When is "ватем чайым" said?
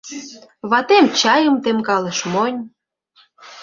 0.69-1.55